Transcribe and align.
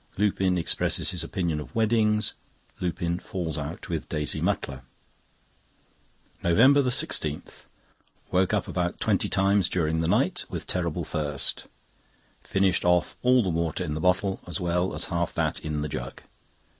Lupin 0.17 0.57
expresses 0.57 1.11
his 1.11 1.23
opinion 1.23 1.59
of 1.59 1.75
Weddings. 1.75 2.33
Lupin 2.79 3.19
falls 3.19 3.59
out 3.59 3.87
with 3.87 4.09
Daisy 4.09 4.41
Mutlar. 4.41 4.81
NOVEMBER 6.43 6.81
16.—Woke 6.81 8.51
about 8.67 8.99
twenty 8.99 9.29
times 9.29 9.69
during 9.69 9.99
the 9.99 10.07
night, 10.07 10.43
with 10.49 10.65
terrible 10.65 11.03
thirst. 11.03 11.67
Finished 12.41 12.83
off 12.83 13.15
all 13.21 13.43
the 13.43 13.49
water 13.49 13.83
in 13.83 13.93
the 13.93 14.01
bottle, 14.01 14.39
as 14.47 14.59
well 14.59 14.95
as 14.95 15.05
half 15.13 15.35
that 15.35 15.59
in 15.59 15.81
the 15.81 15.87
jug. 15.87 16.23